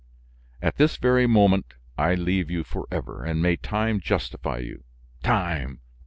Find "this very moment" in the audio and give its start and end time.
0.77-1.75